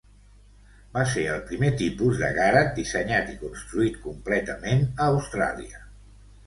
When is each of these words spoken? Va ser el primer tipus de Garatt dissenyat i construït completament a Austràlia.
Va 0.95 1.03
ser 1.11 1.25
el 1.33 1.43
primer 1.49 1.69
tipus 1.83 2.17
de 2.23 2.31
Garatt 2.39 2.73
dissenyat 2.81 3.31
i 3.35 3.39
construït 3.45 4.01
completament 4.09 4.87
a 4.93 5.11
Austràlia. 5.15 5.89